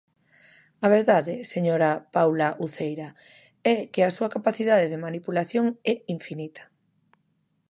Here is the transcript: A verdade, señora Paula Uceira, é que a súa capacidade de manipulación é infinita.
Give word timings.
A 0.85 0.87
verdade, 0.95 1.33
señora 1.53 1.89
Paula 2.15 2.49
Uceira, 2.65 3.09
é 3.73 3.75
que 3.93 4.01
a 4.03 4.13
súa 4.15 4.33
capacidade 4.35 4.85
de 4.91 5.01
manipulación 5.05 5.65
é 5.91 5.95
infinita. 6.17 6.63